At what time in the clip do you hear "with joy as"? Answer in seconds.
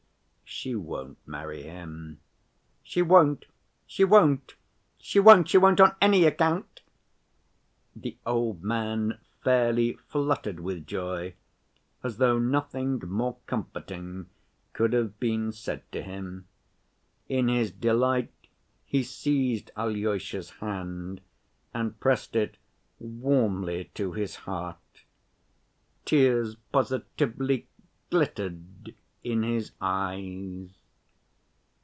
10.59-12.17